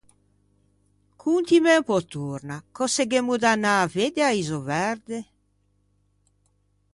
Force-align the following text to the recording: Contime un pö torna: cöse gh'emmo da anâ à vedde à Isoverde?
Contime 1.21 1.71
un 1.79 1.83
pö 1.87 1.97
torna: 2.13 2.57
cöse 2.75 3.03
gh'emmo 3.09 3.35
da 3.43 3.49
anâ 3.55 3.71
à 3.83 3.87
vedde 3.95 4.21
à 4.29 4.31
Isoverde? 4.41 5.17